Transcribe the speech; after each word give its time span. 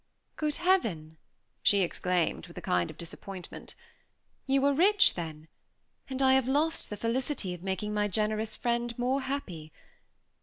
"Good 0.35 0.55
Heaven!" 0.55 1.17
she 1.61 1.81
exclaimed, 1.81 2.47
with 2.47 2.57
a 2.57 2.61
kind 2.65 2.89
of 2.89 2.97
disappointment. 2.97 3.75
"You 4.47 4.65
are 4.65 4.73
rich, 4.73 5.13
then? 5.13 5.47
and 6.09 6.23
I 6.23 6.33
have 6.33 6.47
lost 6.47 6.89
the 6.89 6.97
felicity 6.97 7.53
of 7.53 7.61
making 7.61 7.93
my 7.93 8.07
generous 8.07 8.55
friend 8.55 8.97
more 8.97 9.21
happy. 9.21 9.71